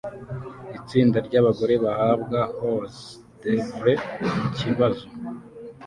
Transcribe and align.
Itsinda 0.77 1.17
ryabagore 1.27 1.73
bahabwa 1.85 2.39
hors 2.59 2.95
d'oeuvres 3.41 4.01
mukibazo 4.39 5.05